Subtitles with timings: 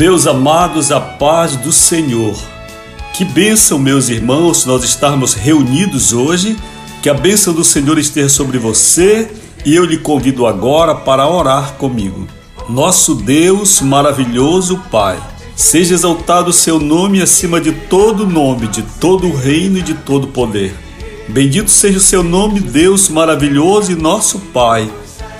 [0.00, 2.34] Meus amados, a paz do Senhor.
[3.12, 6.56] Que bênção, meus irmãos, nós estarmos reunidos hoje.
[7.02, 9.30] Que a bênção do Senhor esteja sobre você
[9.62, 12.26] e eu lhe convido agora para orar comigo.
[12.66, 15.20] Nosso Deus maravilhoso Pai,
[15.54, 20.28] seja exaltado o seu nome acima de todo nome, de todo reino e de todo
[20.28, 20.74] poder.
[21.28, 24.90] Bendito seja o seu nome, Deus maravilhoso e nosso Pai,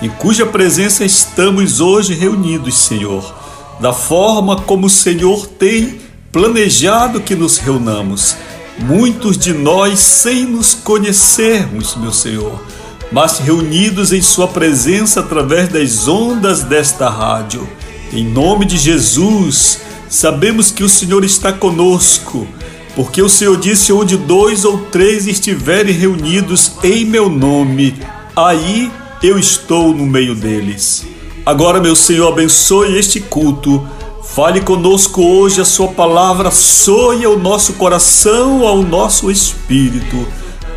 [0.03, 3.40] em cuja presença estamos hoje reunidos, Senhor
[3.81, 5.99] da forma como o Senhor tem
[6.31, 8.37] planejado que nos reunamos.
[8.77, 12.63] Muitos de nós sem nos conhecermos, meu Senhor,
[13.11, 17.67] mas reunidos em Sua presença através das ondas desta rádio.
[18.13, 22.47] Em nome de Jesus, sabemos que o Senhor está conosco,
[22.95, 27.95] porque o Senhor disse: onde dois ou três estiverem reunidos em meu nome,
[28.35, 28.91] aí
[29.23, 31.10] eu estou no meio deles.
[31.43, 33.87] Agora, meu Senhor, abençoe este culto.
[34.23, 40.27] Fale conosco hoje, a Sua palavra soe ao nosso coração, ao nosso espírito.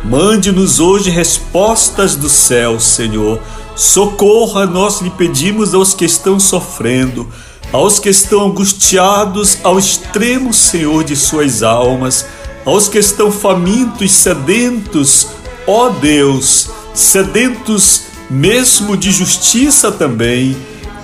[0.03, 3.39] Mande-nos hoje respostas do céu, Senhor.
[3.75, 7.27] Socorra, nós lhe pedimos aos que estão sofrendo,
[7.71, 12.25] aos que estão angustiados ao extremo, Senhor, de suas almas,
[12.65, 15.27] aos que estão famintos, sedentos,
[15.67, 20.55] ó Deus, sedentos mesmo de justiça também.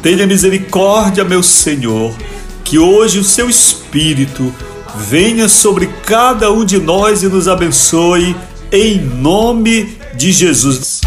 [0.02, 2.16] Tenha misericórdia, meu Senhor,
[2.64, 4.54] que hoje o seu Espírito
[4.96, 8.36] venha sobre cada um de nós e nos abençoe,
[8.72, 11.02] em nome de Jesus.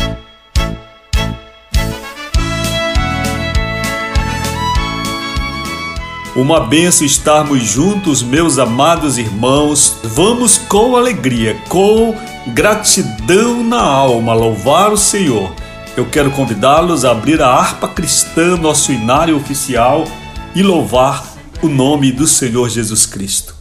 [6.36, 9.98] Uma benção estarmos juntos, meus amados irmãos.
[10.02, 12.14] Vamos com alegria, com
[12.48, 15.54] gratidão na alma, louvar o Senhor
[15.96, 20.04] eu quero convidá-los a abrir a harpa cristã, nosso inário oficial,
[20.54, 21.24] e louvar
[21.62, 23.54] o nome do Senhor Jesus Cristo.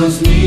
[0.00, 0.38] Yes.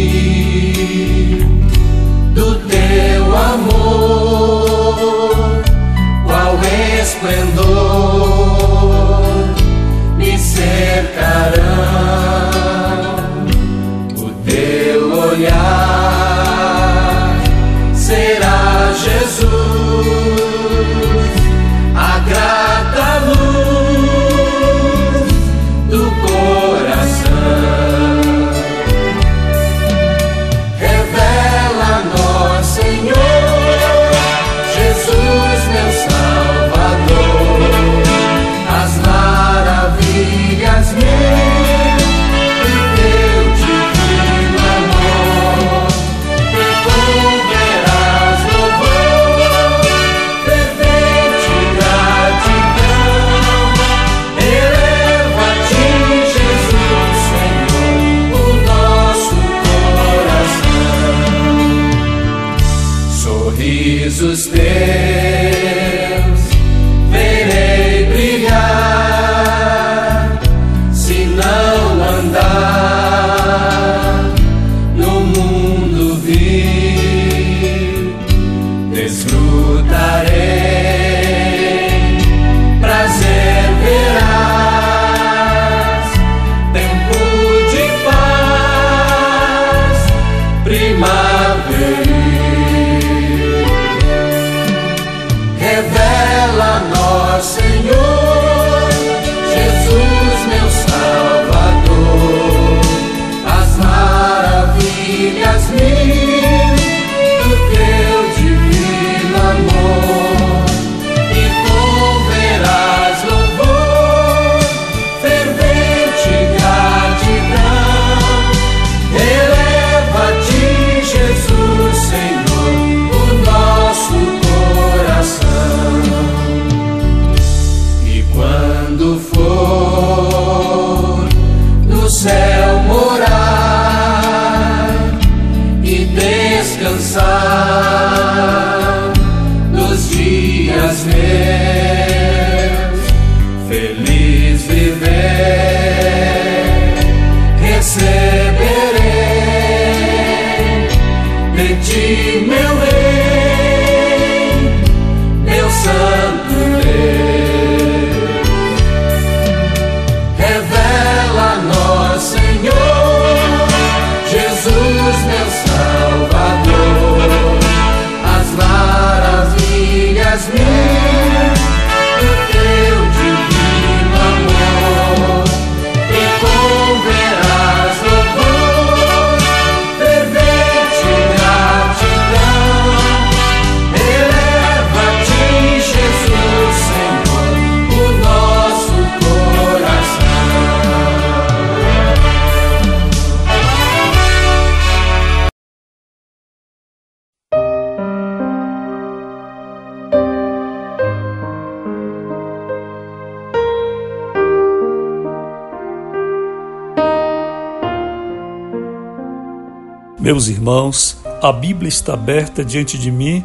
[210.22, 213.44] Meus irmãos, a Bíblia está aberta diante de mim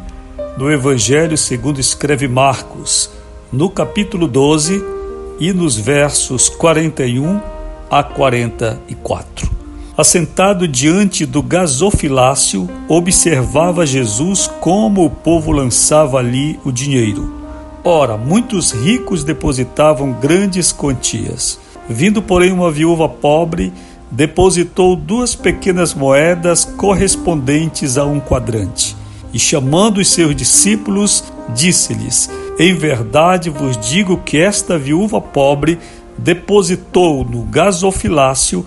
[0.59, 3.09] no Evangelho segundo escreve Marcos,
[3.51, 4.83] no capítulo 12
[5.39, 7.41] e nos versos 41
[7.89, 9.49] a 44.
[9.97, 17.33] Assentado diante do gasofilácio, observava Jesus como o povo lançava ali o dinheiro.
[17.83, 21.59] Ora, muitos ricos depositavam grandes quantias.
[21.89, 23.73] Vindo, porém, uma viúva pobre,
[24.11, 28.95] depositou duas pequenas moedas correspondentes a um quadrante.
[29.33, 31.23] E chamando os seus discípulos,
[31.53, 35.77] disse-lhes: Em verdade vos digo que esta viúva pobre
[36.17, 38.65] depositou no gasofilácio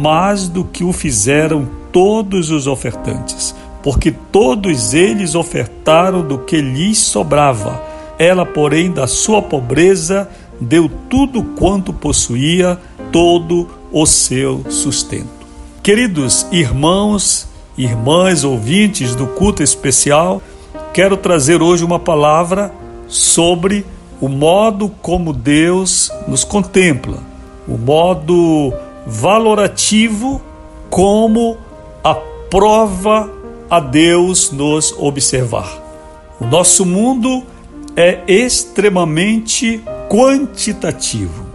[0.00, 6.98] mais do que o fizeram todos os ofertantes, porque todos eles ofertaram do que lhes
[6.98, 7.82] sobrava.
[8.18, 10.28] Ela, porém, da sua pobreza,
[10.60, 12.78] deu tudo quanto possuía,
[13.10, 15.28] todo o seu sustento.
[15.82, 20.42] Queridos irmãos, irmãs, ouvintes do culto especial,
[20.92, 22.72] quero trazer hoje uma palavra
[23.08, 23.84] sobre
[24.20, 27.18] o modo como Deus nos contempla,
[27.66, 28.72] o modo
[29.06, 30.42] valorativo
[30.90, 31.56] como
[32.04, 33.30] aprova
[33.70, 35.80] a Deus nos observar.
[36.40, 37.42] O nosso mundo
[37.96, 41.46] é extremamente quantitativo.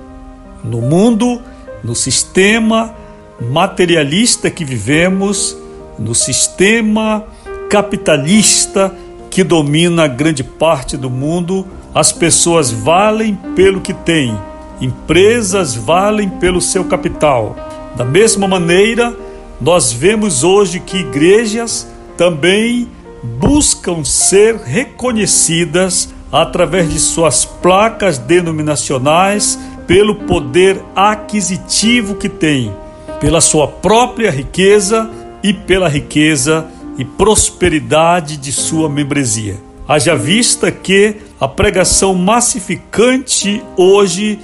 [0.63, 1.41] No mundo,
[1.85, 2.95] no sistema
[3.39, 5.55] materialista que vivemos,
[5.99, 7.23] no sistema
[7.69, 8.91] capitalista
[9.29, 14.35] que domina grande parte do mundo, as pessoas valem pelo que têm,
[14.81, 17.55] empresas valem pelo seu capital.
[17.95, 19.15] Da mesma maneira,
[19.61, 21.87] nós vemos hoje que igrejas
[22.17, 22.89] também
[23.23, 32.73] buscam ser reconhecidas através de suas placas denominacionais pelo poder aquisitivo que têm,
[33.19, 35.09] pela sua própria riqueza
[35.43, 39.57] e pela riqueza e prosperidade de sua membresia.
[39.87, 44.39] Haja vista que a pregação massificante hoje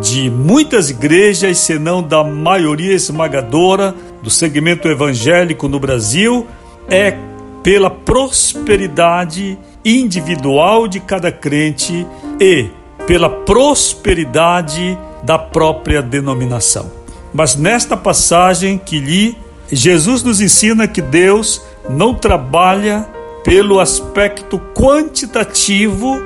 [0.00, 6.46] de muitas igrejas, se não da maioria esmagadora do segmento evangélico no Brasil,
[6.88, 7.16] é
[7.62, 12.06] pela prosperidade individual de cada crente
[12.40, 12.70] e
[13.06, 16.90] pela prosperidade da própria denominação.
[17.32, 19.36] Mas nesta passagem que li,
[19.70, 23.06] Jesus nos ensina que Deus não trabalha
[23.44, 26.18] pelo aspecto quantitativo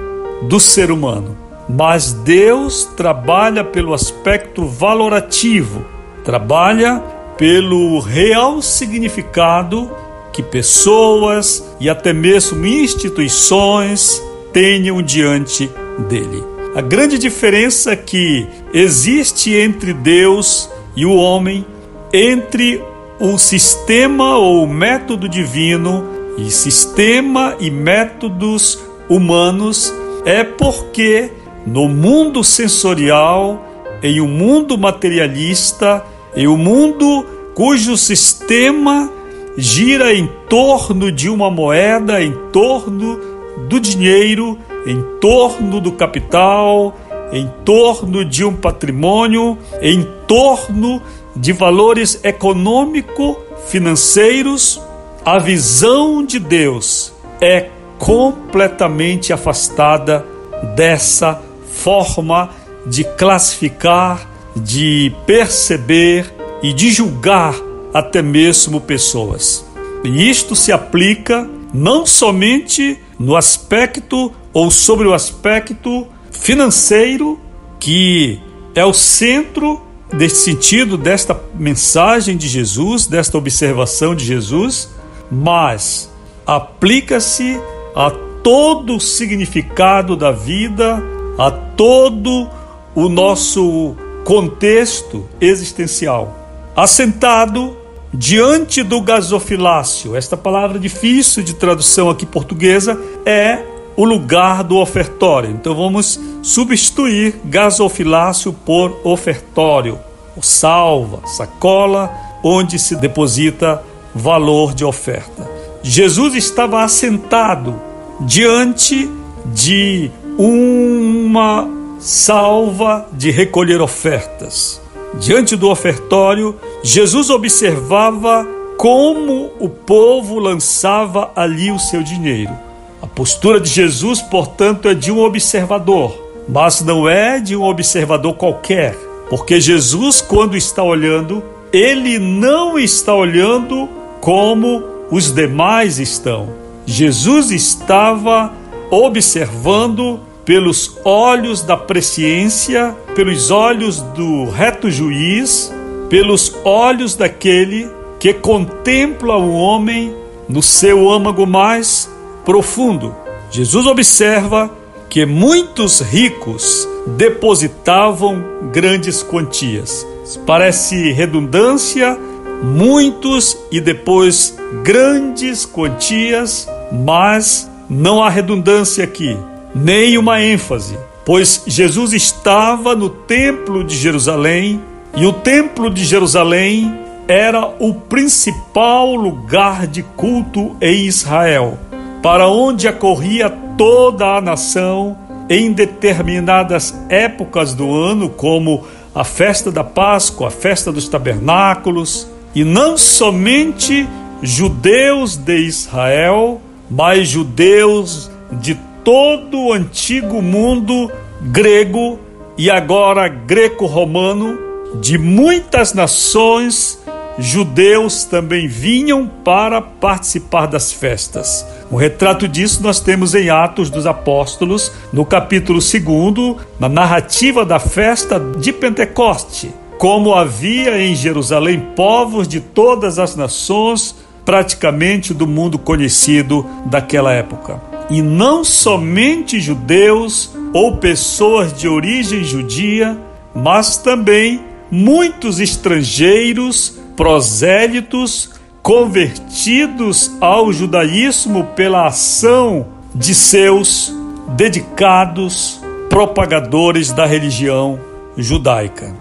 [0.42, 1.36] do ser humano,
[1.68, 5.84] mas Deus trabalha pelo aspecto valorativo,
[6.24, 7.02] trabalha
[7.36, 9.90] pelo real significado
[10.32, 14.22] que pessoas e até mesmo instituições
[14.52, 15.70] tenham diante
[16.08, 16.59] dele.
[16.80, 21.62] A grande diferença que existe entre Deus e o homem,
[22.10, 22.82] entre
[23.20, 26.02] o sistema ou método divino
[26.38, 28.78] e sistema e métodos
[29.10, 29.92] humanos,
[30.24, 31.30] é porque
[31.66, 33.62] no mundo sensorial,
[34.02, 36.02] em um mundo materialista,
[36.34, 39.12] em um mundo cujo sistema
[39.54, 43.20] gira em torno de uma moeda, em torno
[43.68, 46.96] do dinheiro, em torno do capital,
[47.32, 51.00] em torno de um patrimônio, em torno
[51.36, 54.80] de valores econômico-financeiros,
[55.24, 57.68] a visão de Deus é
[57.98, 60.26] completamente afastada
[60.74, 62.50] dessa forma
[62.86, 66.32] de classificar, de perceber
[66.62, 67.54] e de julgar
[67.92, 69.66] até mesmo pessoas.
[70.02, 77.38] E isto se aplica não somente no aspecto ou sobre o aspecto financeiro,
[77.78, 78.40] que
[78.74, 84.90] é o centro deste sentido desta mensagem de Jesus, desta observação de Jesus,
[85.30, 86.10] mas
[86.46, 87.60] aplica-se
[87.94, 88.10] a
[88.42, 91.02] todo o significado da vida,
[91.38, 92.48] a todo
[92.94, 96.36] o nosso contexto existencial.
[96.74, 97.76] Assentado
[98.12, 105.50] diante do gasofilácio, esta palavra difícil de tradução aqui portuguesa é o lugar do ofertório.
[105.50, 109.98] Então vamos substituir gasofilácio por ofertório,
[110.36, 112.10] o salva, sacola
[112.42, 113.82] onde se deposita
[114.14, 115.48] valor de oferta.
[115.82, 117.80] Jesus estava assentado
[118.20, 119.08] diante
[119.46, 121.68] de uma
[121.98, 124.80] salva de recolher ofertas.
[125.18, 132.69] Diante do ofertório, Jesus observava como o povo lançava ali o seu dinheiro.
[133.02, 136.12] A postura de Jesus, portanto, é de um observador,
[136.46, 138.94] mas não é de um observador qualquer,
[139.30, 141.42] porque Jesus, quando está olhando,
[141.72, 143.88] ele não está olhando
[144.20, 146.50] como os demais estão.
[146.84, 148.52] Jesus estava
[148.90, 155.72] observando pelos olhos da presciência, pelos olhos do reto juiz,
[156.10, 157.88] pelos olhos daquele
[158.18, 160.14] que contempla o homem
[160.48, 162.10] no seu âmago mais
[162.44, 163.14] profundo.
[163.50, 164.70] Jesus observa
[165.08, 168.42] que muitos ricos depositavam
[168.72, 170.06] grandes quantias.
[170.46, 172.16] Parece redundância,
[172.62, 179.36] muitos e depois grandes quantias, mas não há redundância aqui,
[179.74, 184.80] nem uma ênfase, pois Jesus estava no templo de Jerusalém
[185.16, 191.78] e o templo de Jerusalém era o principal lugar de culto em Israel
[192.22, 195.16] para onde acorria toda a nação
[195.48, 198.84] em determinadas épocas do ano, como
[199.14, 204.06] a festa da Páscoa, a festa dos tabernáculos, e não somente
[204.42, 206.60] judeus de Israel,
[206.90, 211.10] mas judeus de todo o antigo mundo
[211.40, 212.18] grego
[212.56, 214.58] e agora greco-romano,
[215.00, 217.00] de muitas nações
[217.38, 221.64] judeus também vinham para participar das festas.
[221.90, 227.80] Um retrato disso nós temos em Atos dos Apóstolos, no capítulo 2, na narrativa da
[227.80, 229.74] festa de Pentecoste.
[229.98, 237.82] Como havia em Jerusalém povos de todas as nações, praticamente do mundo conhecido daquela época.
[238.08, 243.18] E não somente judeus ou pessoas de origem judia,
[243.52, 254.14] mas também muitos estrangeiros prosélitos convertidos ao judaísmo pela ação de seus
[254.56, 258.00] dedicados propagadores da religião
[258.36, 259.14] judaica.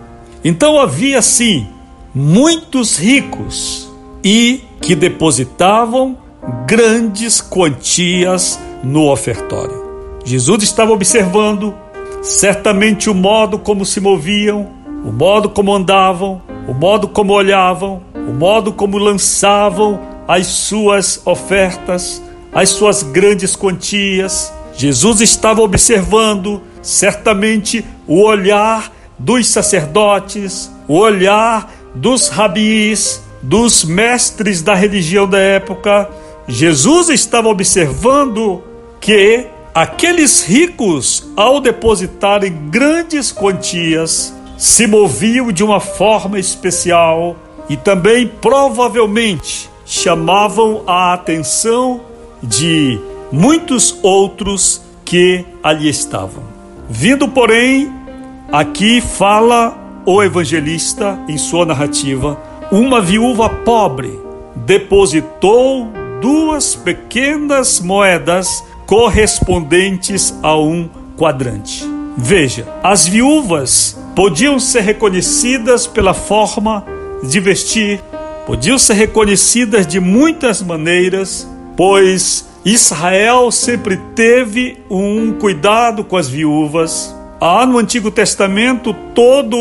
[0.43, 1.67] Então havia sim
[2.13, 3.91] muitos ricos
[4.23, 6.17] e que depositavam
[6.65, 9.87] grandes quantias no ofertório.
[10.23, 11.73] Jesus estava observando
[12.21, 14.67] certamente o modo como se moviam,
[15.05, 22.21] o modo como andavam, o modo como olhavam, o modo como lançavam as suas ofertas,
[22.53, 24.53] as suas grandes quantias.
[24.75, 34.75] Jesus estava observando certamente o olhar dos sacerdotes, o olhar dos rabis, dos mestres da
[34.75, 36.07] religião da época.
[36.47, 38.61] Jesus estava observando
[39.01, 47.37] que aqueles ricos, ao depositarem grandes quantias, se moviam de uma forma especial
[47.69, 52.01] e também provavelmente chamavam a atenção
[52.43, 52.99] de
[53.31, 56.43] muitos outros que ali estavam.
[56.89, 57.89] Vindo, porém,
[58.51, 62.37] aqui fala o evangelista em sua narrativa,
[62.69, 64.19] uma viúva pobre
[64.55, 65.87] depositou
[66.21, 71.87] duas pequenas moedas correspondentes a um quadrante.
[72.17, 76.85] Veja, as viúvas podiam ser reconhecidas pela forma
[77.23, 78.01] de vestir,
[78.45, 81.47] podiam ser reconhecidas de muitas maneiras,
[81.77, 87.15] pois Israel sempre teve um cuidado com as viúvas.
[87.39, 89.55] Há no Antigo Testamento toda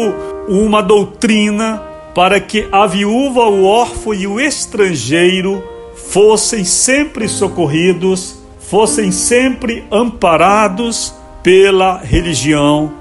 [0.49, 1.81] uma doutrina
[2.13, 5.63] para que a viúva, o órfão e o estrangeiro
[5.95, 12.93] fossem sempre socorridos, fossem sempre amparados pela religião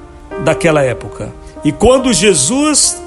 [0.45, 1.36] daquela época.
[1.63, 3.01] E quando Jesus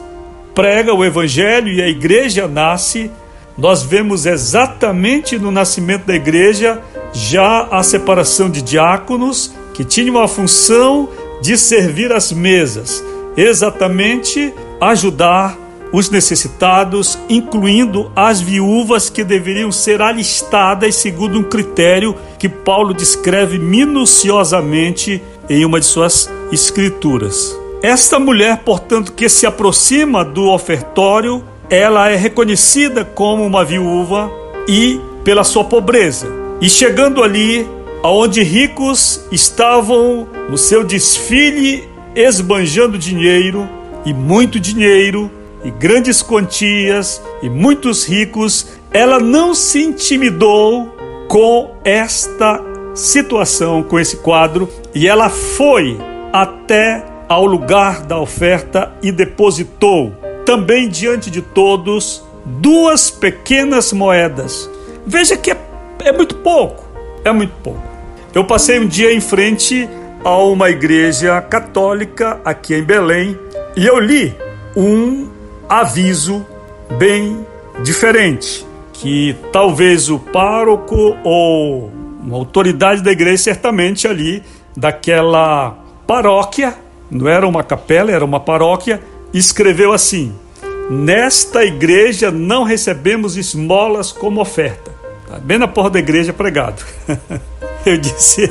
[0.55, 3.11] prega o evangelho e a igreja nasce,
[3.57, 6.81] nós vemos exatamente no nascimento da igreja
[7.13, 11.09] já a separação de diáconos que tinham a função
[11.43, 13.05] de servir as mesas,
[13.37, 15.57] exatamente ajudar
[15.93, 23.59] os necessitados, incluindo as viúvas que deveriam ser alistadas segundo um critério que Paulo descreve
[23.59, 27.59] minuciosamente em uma de suas escrituras.
[27.83, 34.31] Esta mulher, portanto, que se aproxima do ofertório, ela é reconhecida como uma viúva
[34.69, 36.29] e pela sua pobreza.
[36.61, 37.67] E chegando ali,
[38.03, 43.67] aonde ricos estavam no seu desfile esbanjando dinheiro
[44.05, 45.31] e muito dinheiro,
[45.65, 50.97] e grandes quantias e muitos ricos, ela não se intimidou
[51.29, 52.61] com esta
[52.95, 55.99] situação, com esse quadro, e ela foi
[56.33, 60.13] até ao lugar da oferta e depositou
[60.45, 64.69] também diante de todos duas pequenas moedas.
[65.07, 65.57] Veja que é,
[66.07, 66.85] é muito pouco,
[67.25, 67.81] é muito pouco.
[68.35, 69.89] Eu passei um dia em frente
[70.25, 73.39] a uma igreja católica aqui em Belém
[73.77, 74.35] e eu li
[74.77, 75.29] um
[75.69, 76.45] aviso
[76.99, 77.47] bem
[77.85, 84.43] diferente, que talvez o pároco ou uma autoridade da igreja, certamente ali
[84.77, 86.75] daquela paróquia,
[87.11, 89.01] não era uma capela, era uma paróquia,
[89.33, 90.35] escreveu assim:
[90.91, 94.93] Nesta igreja não recebemos esmolas como oferta.
[95.29, 96.85] Tá bem na porta da igreja pregado.
[97.85, 98.51] Eu disse: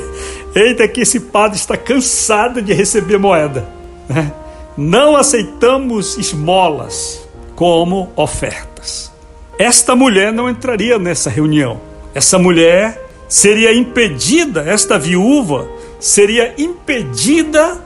[0.54, 3.68] Eita, que esse padre está cansado de receber moeda.
[4.08, 4.32] Né?
[4.76, 9.12] não aceitamos esmolas como ofertas.
[9.58, 11.80] Esta mulher não entraria nessa reunião.
[12.14, 15.68] Essa mulher seria impedida, esta viúva
[15.98, 17.84] seria impedida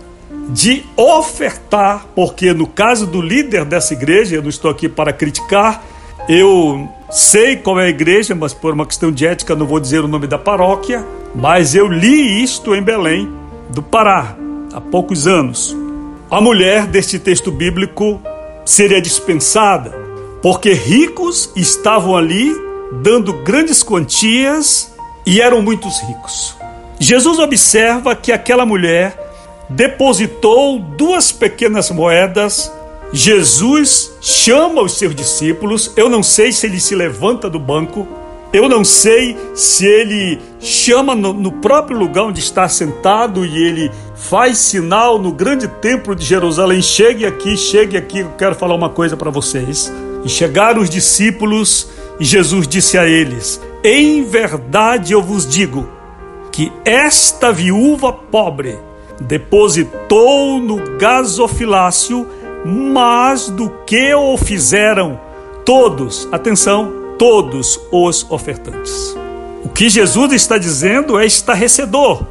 [0.48, 5.82] de ofertar, porque no caso do líder dessa igreja, eu não estou aqui para criticar,
[6.28, 10.00] eu sei qual é a igreja, mas por uma questão de ética não vou dizer
[10.00, 11.04] o nome da paróquia,
[11.34, 13.30] mas eu li isto em Belém,
[13.70, 14.36] do Pará,
[14.72, 15.76] há poucos anos
[16.34, 18.20] a mulher deste texto bíblico
[18.64, 19.90] seria dispensada,
[20.42, 22.52] porque ricos estavam ali
[23.02, 24.92] dando grandes quantias
[25.24, 26.56] e eram muitos ricos.
[26.98, 29.16] Jesus observa que aquela mulher
[29.68, 32.72] depositou duas pequenas moedas.
[33.12, 35.92] Jesus chama os seus discípulos.
[35.96, 38.08] Eu não sei se ele se levanta do banco
[38.54, 43.90] eu não sei se ele chama no, no, próprio lugar onde está sentado e ele
[44.14, 48.88] faz sinal no grande templo de Jerusalém: chegue aqui, chegue aqui, eu quero falar uma
[48.88, 49.92] coisa para vocês.
[50.24, 55.88] E chegaram os discípulos e Jesus disse a eles: Em verdade eu vos digo
[56.52, 58.78] que esta viúva pobre
[59.20, 62.26] depositou no gasofilácio
[62.64, 65.20] mais do que o fizeram
[65.64, 66.28] todos.
[66.32, 69.16] Atenção todos os ofertantes.
[69.64, 72.22] O que Jesus está dizendo é estarrecedor,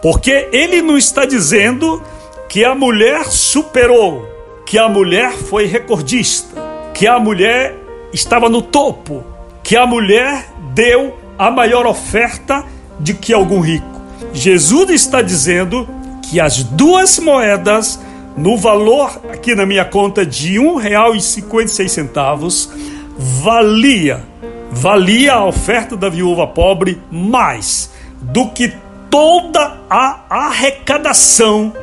[0.00, 2.02] porque ele não está dizendo
[2.48, 4.28] que a mulher superou,
[4.66, 6.60] que a mulher foi recordista,
[6.92, 7.78] que a mulher
[8.12, 9.24] estava no topo,
[9.62, 12.64] que a mulher deu a maior oferta
[13.00, 13.90] de que algum rico.
[14.32, 15.88] Jesus está dizendo
[16.32, 18.00] que as duas moedas,
[18.34, 22.70] no valor aqui na minha conta de R$ 1,56,
[23.18, 24.24] valia
[24.70, 27.90] valia a oferta da viúva pobre mais
[28.22, 28.72] do que
[29.10, 31.74] toda a arrecadação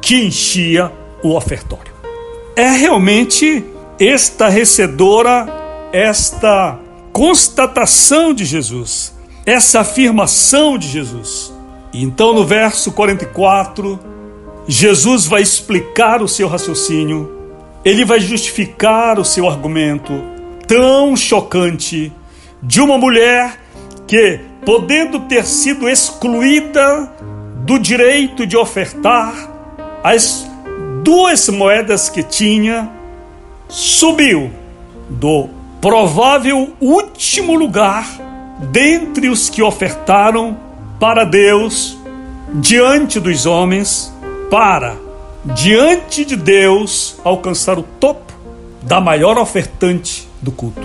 [0.00, 1.92] que enchia o ofertório.
[2.54, 3.64] É realmente
[3.98, 5.48] estarrecedora
[5.92, 6.78] esta
[7.12, 9.12] constatação de Jesus.
[9.44, 11.55] essa afirmação de Jesus.
[11.98, 13.98] Então, no verso 44,
[14.68, 17.32] Jesus vai explicar o seu raciocínio,
[17.82, 20.12] ele vai justificar o seu argumento
[20.68, 22.12] tão chocante
[22.62, 23.58] de uma mulher
[24.06, 27.10] que, podendo ter sido excluída
[27.64, 29.32] do direito de ofertar
[30.04, 30.46] as
[31.02, 32.90] duas moedas que tinha,
[33.68, 34.50] subiu
[35.08, 35.48] do
[35.80, 38.06] provável último lugar
[38.70, 40.65] dentre os que ofertaram
[40.98, 41.98] para Deus
[42.54, 44.12] diante dos homens,
[44.50, 44.96] para
[45.44, 48.32] diante de Deus alcançar o topo
[48.82, 50.80] da maior ofertante do culto.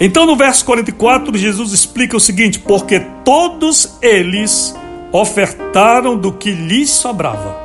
[0.00, 4.74] Então, no verso 44, Jesus explica o seguinte: porque todos eles
[5.10, 7.56] ofertaram do que lhes sobrava.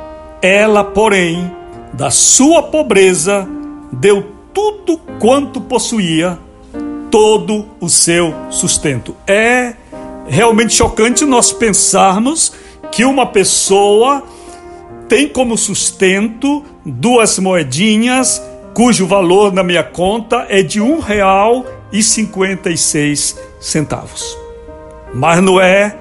[0.42, 1.50] Ela, porém,
[1.92, 3.46] da sua pobreza,
[3.92, 6.38] deu tudo quanto possuía,
[7.10, 9.14] todo o seu sustento.
[9.26, 9.74] É
[10.26, 12.52] realmente chocante nós pensarmos
[12.90, 14.22] que uma pessoa
[15.08, 18.42] tem como sustento duas moedinhas
[18.74, 24.36] cujo valor na minha conta é de um real e cinquenta e seis centavos.
[25.14, 25.96] Mas não é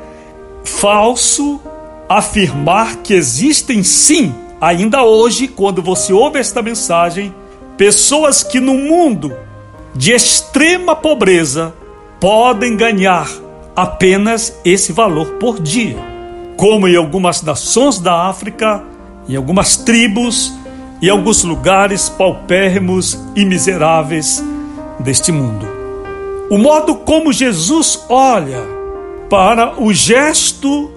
[0.64, 1.62] falso
[2.10, 7.34] afirmar que existem sim, ainda hoje, quando você ouve esta mensagem,
[7.78, 9.36] pessoas que no mundo
[9.96, 11.74] de extrema pobreza
[12.20, 13.30] podem ganhar
[13.76, 15.98] apenas esse valor por dia,
[16.58, 18.84] como em algumas nações da África,
[19.28, 20.54] em algumas tribos
[21.02, 24.44] e alguns lugares paupérrimos e miseráveis
[25.00, 25.68] deste mundo.
[26.50, 28.62] O modo como Jesus olha
[29.30, 30.92] para o gesto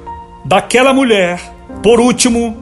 [0.44, 1.40] daquela mulher,
[1.82, 2.56] por último,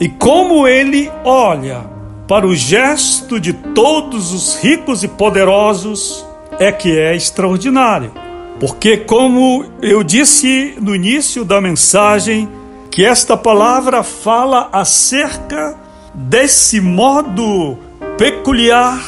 [0.00, 1.82] e como ele olha
[2.26, 6.26] para o gesto de todos os ricos e poderosos,
[6.58, 8.23] é que é extraordinário.
[8.66, 12.48] Porque, como eu disse no início da mensagem,
[12.90, 15.78] que esta palavra fala acerca
[16.14, 17.76] desse modo
[18.16, 18.98] peculiar,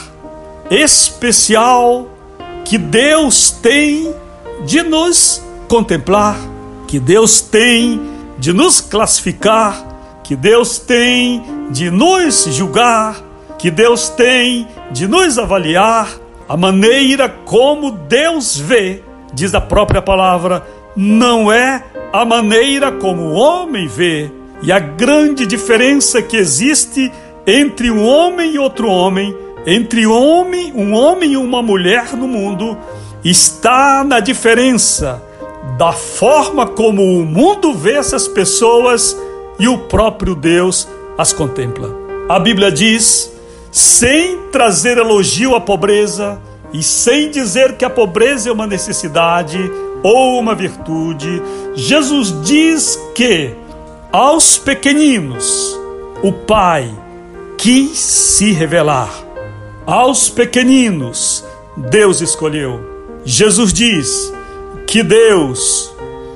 [0.70, 2.06] especial,
[2.66, 4.14] que Deus tem
[4.66, 6.36] de nos contemplar,
[6.86, 7.98] que Deus tem
[8.38, 13.24] de nos classificar, que Deus tem de nos julgar,
[13.58, 16.10] que Deus tem de nos avaliar,
[16.46, 19.05] a maneira como Deus vê
[19.36, 24.30] diz a própria palavra, não é a maneira como o homem vê.
[24.62, 27.12] E a grande diferença que existe
[27.46, 32.26] entre um homem e outro homem, entre um homem, um homem e uma mulher no
[32.26, 32.78] mundo,
[33.22, 35.22] está na diferença
[35.76, 39.14] da forma como o mundo vê essas pessoas
[39.58, 41.94] e o próprio Deus as contempla.
[42.26, 43.30] A Bíblia diz,
[43.70, 46.40] sem trazer elogio à pobreza,
[46.72, 49.58] e sem dizer que a pobreza é uma necessidade
[50.02, 51.42] ou uma virtude,
[51.74, 53.54] Jesus diz que
[54.12, 55.78] aos pequeninos
[56.22, 56.92] o Pai
[57.58, 59.10] quis se revelar.
[59.86, 61.44] Aos pequeninos
[61.76, 62.80] Deus escolheu.
[63.24, 64.32] Jesus diz
[64.86, 65.92] que Deus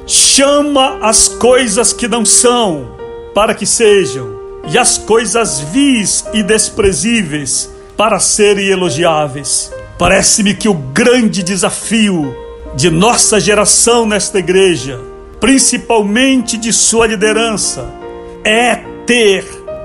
[0.06, 2.96] chama as coisas que não são
[3.32, 4.38] para que sejam,
[4.68, 9.72] e as coisas vis e desprezíveis para serem elogiáveis.
[10.00, 12.34] Parece-me que o grande desafio
[12.74, 14.98] de nossa geração nesta igreja,
[15.38, 17.86] principalmente de sua liderança,
[18.42, 19.44] é ter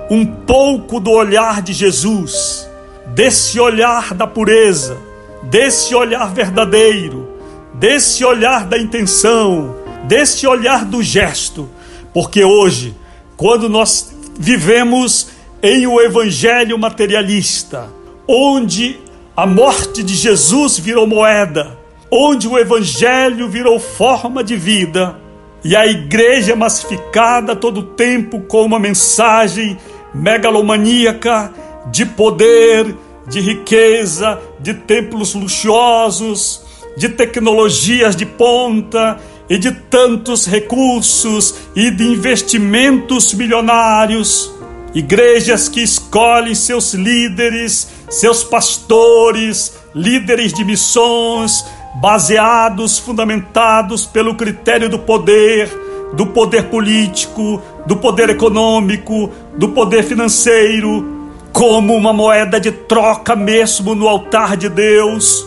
[0.09, 2.65] um pouco do olhar de Jesus,
[3.07, 4.97] desse olhar da pureza,
[5.43, 7.27] desse olhar verdadeiro,
[7.73, 9.75] desse olhar da intenção,
[10.05, 11.69] desse olhar do gesto,
[12.13, 12.95] porque hoje,
[13.35, 15.27] quando nós vivemos
[15.61, 17.89] em um evangelho materialista,
[18.25, 19.03] onde
[19.35, 21.77] a morte de Jesus virou moeda,
[22.09, 25.19] onde o evangelho virou forma de vida,
[25.61, 29.77] e a igreja é massificada todo o tempo com uma mensagem
[30.13, 31.51] megalomaníaca
[31.91, 32.95] de poder,
[33.27, 36.63] de riqueza, de templos luxuosos,
[36.95, 39.19] de tecnologias de ponta
[39.49, 44.53] e de tantos recursos e de investimentos milionários.
[44.93, 51.65] Igrejas que escolhem seus líderes seus pastores, líderes de missões,
[51.95, 55.69] baseados, fundamentados pelo critério do poder,
[56.13, 63.95] do poder político, do poder econômico, do poder financeiro, como uma moeda de troca mesmo
[63.95, 65.45] no altar de Deus,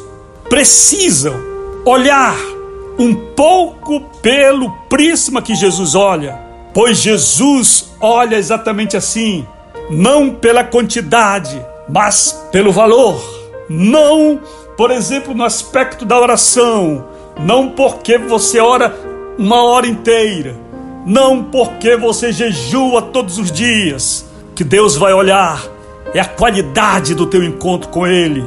[0.48, 1.34] precisam
[1.84, 2.34] olhar
[2.98, 6.40] um pouco pelo prisma que Jesus olha,
[6.72, 9.46] pois Jesus olha exatamente assim,
[9.90, 13.20] não pela quantidade, mas pelo valor.
[13.68, 14.40] Não,
[14.76, 17.04] por exemplo, no aspecto da oração,
[17.38, 18.94] não porque você ora
[19.38, 20.56] uma hora inteira,
[21.06, 25.64] não porque você jejua todos os dias, que Deus vai olhar,
[26.12, 28.44] é a qualidade do teu encontro com Ele,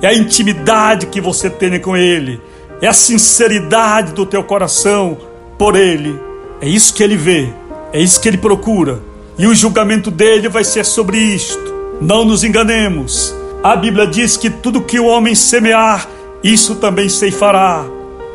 [0.00, 2.40] é a intimidade que você tem com Ele,
[2.80, 5.16] é a sinceridade do teu coração
[5.56, 6.18] por Ele.
[6.60, 7.48] É isso que Ele vê,
[7.92, 9.00] é isso que Ele procura,
[9.38, 11.81] e o julgamento dele vai ser sobre isto.
[12.02, 13.32] Não nos enganemos.
[13.62, 16.08] A Bíblia diz que tudo que o homem semear,
[16.42, 17.84] isso também ceifará,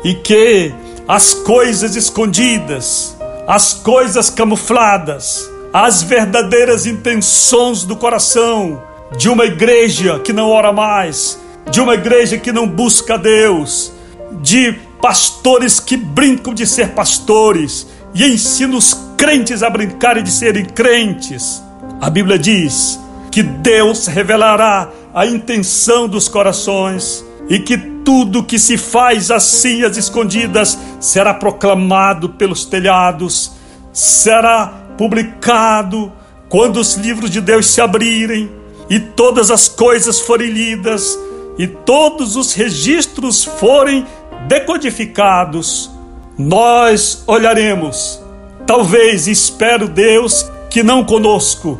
[0.02, 0.72] e que
[1.06, 3.14] as coisas escondidas,
[3.46, 8.82] as coisas camufladas, as verdadeiras intenções do coração
[9.18, 11.38] de uma igreja que não ora mais,
[11.70, 13.92] de uma igreja que não busca Deus,
[14.40, 20.64] de pastores que brincam de ser pastores e ensinam os crentes a brincarem de serem
[20.64, 21.62] crentes.
[22.00, 22.98] A Bíblia diz
[23.38, 29.96] que Deus revelará a intenção dos corações e que tudo que se faz assim às
[29.96, 33.52] escondidas será proclamado pelos telhados,
[33.92, 34.66] será
[34.98, 36.12] publicado
[36.48, 38.50] quando os livros de Deus se abrirem
[38.90, 41.16] e todas as coisas forem lidas
[41.56, 44.04] e todos os registros forem
[44.48, 45.88] decodificados,
[46.36, 48.20] nós olharemos.
[48.66, 51.78] Talvez espero Deus que não conosco,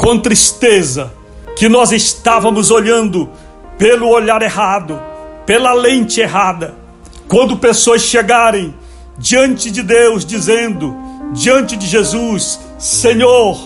[0.00, 1.12] com tristeza,
[1.54, 3.28] que nós estávamos olhando
[3.76, 4.98] pelo olhar errado
[5.44, 6.74] pela lente errada.
[7.28, 8.74] Quando pessoas chegarem
[9.18, 10.96] diante de Deus dizendo,
[11.34, 13.58] diante de Jesus, Senhor,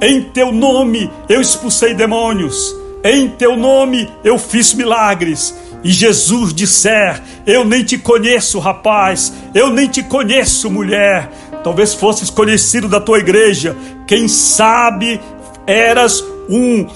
[0.00, 2.74] em teu nome eu expulsei demônios,
[3.04, 5.54] em teu nome eu fiz milagres.
[5.84, 11.30] E Jesus disser: Eu nem te conheço, rapaz, eu nem te conheço, mulher.
[11.62, 13.76] Talvez fosses conhecido da tua igreja,
[14.06, 15.20] quem sabe
[15.72, 16.86] eras um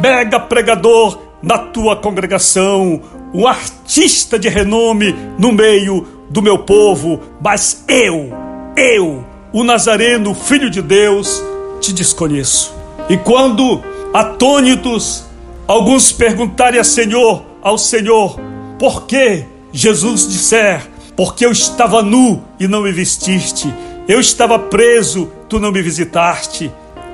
[0.00, 3.00] mega pregador na tua congregação,
[3.32, 8.32] um artista de renome no meio do meu povo, mas eu,
[8.76, 11.42] eu, o Nazareno, filho de Deus,
[11.80, 12.74] te desconheço.
[13.08, 15.24] E quando, atônitos,
[15.66, 18.38] alguns perguntarem a Senhor, ao Senhor,
[18.78, 23.72] por que Jesus disser, porque eu estava nu e não me vestiste,
[24.08, 26.70] eu estava preso, tu não me visitaste,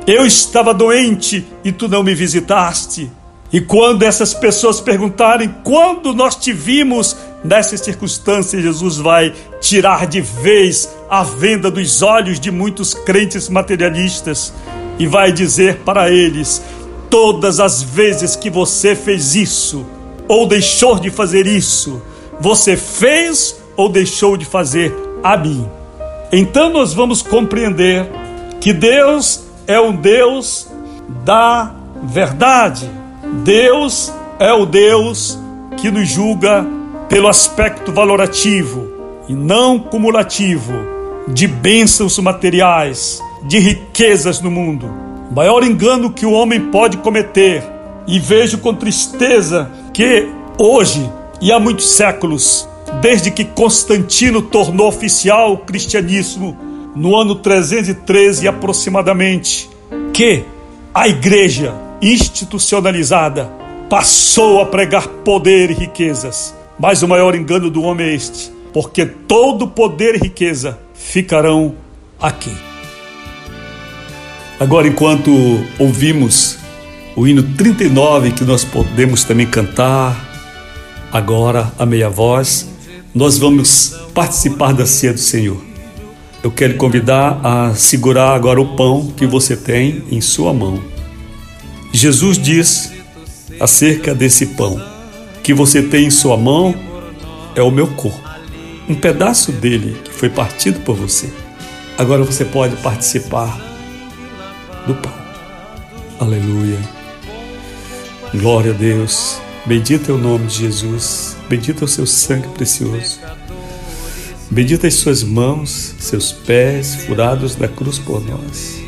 [0.06, 3.10] eu estava doente e tu não me visitaste.
[3.52, 10.20] E quando essas pessoas perguntarem quando nós te vimos nessas circunstâncias, Jesus vai tirar de
[10.20, 14.52] vez a venda dos olhos de muitos crentes materialistas
[14.98, 16.62] e vai dizer para eles:
[17.10, 19.84] todas as vezes que você fez isso
[20.26, 22.00] ou deixou de fazer isso,
[22.40, 25.68] você fez ou deixou de fazer a mim.
[26.32, 28.08] Então nós vamos compreender
[28.60, 30.68] que Deus é um Deus
[31.24, 31.72] da
[32.02, 33.02] verdade
[33.44, 35.38] Deus é o Deus
[35.78, 36.66] que nos julga
[37.08, 38.92] pelo aspecto valorativo
[39.28, 40.72] e não cumulativo
[41.28, 44.92] de bênçãos materiais, de riquezas no mundo.
[45.30, 47.64] O maior engano que o homem pode cometer,
[48.06, 51.08] e vejo com tristeza que hoje
[51.40, 52.68] e há muitos séculos,
[53.00, 56.56] desde que Constantino tornou oficial o cristianismo
[56.94, 59.68] no ano 313 aproximadamente,
[60.12, 60.44] que
[60.94, 63.50] a igreja institucionalizada,
[63.88, 66.54] passou a pregar poder e riquezas.
[66.78, 71.74] Mas o maior engano do homem é este, porque todo poder e riqueza ficarão
[72.20, 72.52] aqui.
[74.58, 75.30] Agora, enquanto
[75.78, 76.58] ouvimos
[77.14, 80.28] o hino 39, que nós podemos também cantar,
[81.12, 82.68] agora a meia voz,
[83.14, 85.71] nós vamos participar da ceia do Senhor.
[86.42, 90.82] Eu quero convidar a segurar agora o pão que você tem em sua mão.
[91.92, 92.92] Jesus diz
[93.60, 94.82] acerca desse pão
[95.42, 96.74] que você tem em sua mão
[97.54, 98.28] é o meu corpo,
[98.88, 101.32] um pedaço dele que foi partido por você.
[101.96, 103.60] Agora você pode participar
[104.86, 105.12] do pão.
[106.18, 106.78] Aleluia.
[108.34, 109.40] Glória a Deus.
[109.64, 111.36] Bendito é o nome de Jesus.
[111.48, 113.20] Bendito é o seu sangue precioso.
[114.52, 118.82] Bendita as suas mãos, seus pés furados da cruz por nós.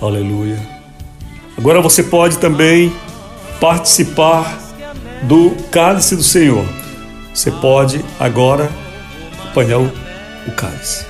[0.00, 0.60] Aleluia.
[1.56, 2.92] Agora você pode também
[3.60, 4.60] participar
[5.22, 6.66] do cálice do Senhor.
[7.32, 8.68] Você pode agora
[9.44, 9.86] apanhar o,
[10.48, 11.06] o cálice.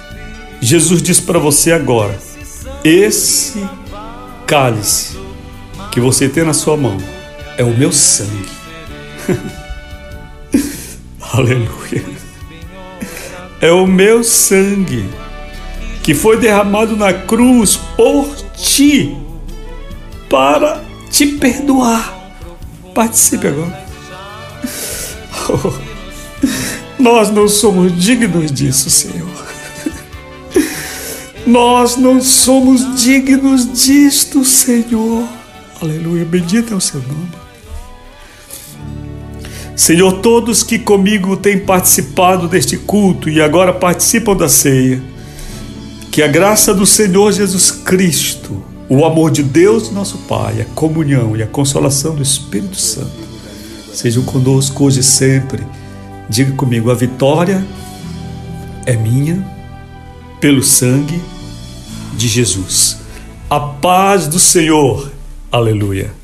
[0.60, 2.18] Jesus diz para você agora:
[2.84, 3.66] esse
[4.46, 5.16] cálice
[5.90, 6.98] que você tem na sua mão
[7.56, 8.46] é o meu sangue.
[11.32, 12.13] Aleluia.
[13.64, 15.08] É o meu sangue
[16.02, 19.16] que foi derramado na cruz por ti
[20.28, 22.14] para te perdoar.
[22.94, 23.86] Participe agora.
[27.00, 29.46] Nós não somos dignos disso, Senhor.
[31.46, 35.26] Nós não somos dignos disto, Senhor.
[35.80, 37.43] Aleluia, bendito é o seu nome.
[39.76, 45.02] Senhor, todos que comigo têm participado deste culto e agora participam da ceia,
[46.10, 51.36] que a graça do Senhor Jesus Cristo, o amor de Deus, nosso Pai, a comunhão
[51.36, 53.24] e a consolação do Espírito Santo
[53.94, 55.62] sejam conosco hoje e sempre.
[56.28, 57.64] Diga comigo: a vitória
[58.86, 59.44] é minha
[60.40, 61.20] pelo sangue
[62.16, 62.98] de Jesus.
[63.48, 65.10] A paz do Senhor.
[65.50, 66.23] Aleluia.